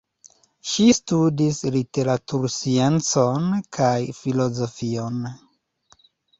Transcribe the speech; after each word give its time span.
Ŝi 0.69 0.85
studis 0.99 1.59
literatursciencon 1.75 3.47
kaj 3.79 3.93
filozofion. 4.23 5.25